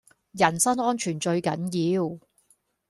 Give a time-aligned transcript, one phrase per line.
[0.31, 2.17] 人身安全最緊要